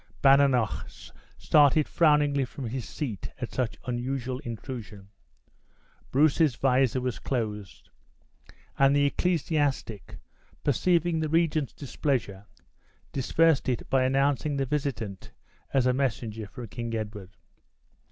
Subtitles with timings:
[0.23, 0.89] Badenoch
[1.37, 5.09] started frowningly from his seat at such unusual intrusion.
[6.09, 7.91] Bruce's visor was closed;
[8.79, 10.17] and the ecclesiastic,
[10.63, 12.47] perceiving the regent's displeasure,
[13.11, 15.33] dispersed it by announcing the visitant
[15.71, 17.37] as a messenger from King Edward.